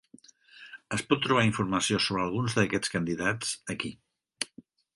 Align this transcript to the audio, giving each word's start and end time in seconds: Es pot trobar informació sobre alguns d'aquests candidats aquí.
Es 0.97 1.03
pot 1.11 1.21
trobar 1.25 1.43
informació 1.49 2.01
sobre 2.07 2.23
alguns 2.25 2.57
d'aquests 2.61 2.93
candidats 2.97 3.55
aquí. 3.75 3.95